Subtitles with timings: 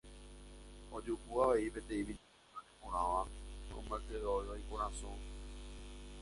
[0.99, 3.21] Ojuhu avei peteĩ mitãkuña neporãva
[3.77, 5.11] omyangekóiva ikorasõ.